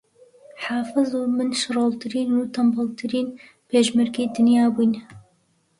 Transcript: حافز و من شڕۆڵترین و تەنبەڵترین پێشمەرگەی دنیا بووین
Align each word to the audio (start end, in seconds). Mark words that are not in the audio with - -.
حافز 0.63 1.09
و 1.19 1.21
من 1.35 1.49
شڕۆڵترین 1.61 2.29
و 2.37 2.41
تەنبەڵترین 2.53 3.27
پێشمەرگەی 3.69 4.33
دنیا 4.35 4.65
بووین 4.75 4.93